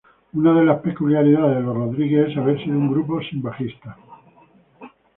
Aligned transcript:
Una 0.33 0.51
de 0.59 0.65
las 0.65 0.81
peculiaridades 0.81 1.57
de 1.57 1.61
Los 1.61 1.75
Rodríguez 1.75 2.29
es 2.29 2.37
haber 2.37 2.57
sido 2.63 2.75
un 2.75 2.89
grupo 2.91 3.21
sin 3.21 3.39
bajista. 3.43 3.97